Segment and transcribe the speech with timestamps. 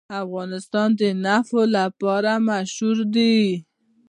[0.23, 3.37] افغانستان د نفت لپاره مشهور دی.